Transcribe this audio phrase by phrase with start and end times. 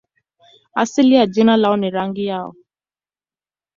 [0.75, 2.55] Asili ya jina lao ni rangi yao.